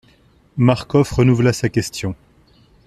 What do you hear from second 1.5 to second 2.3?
sa question.